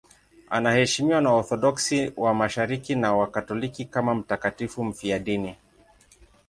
[0.49, 5.55] Anaheshimiwa na Waorthodoksi wa Mashariki na Wakatoliki kama mtakatifu mfiadini.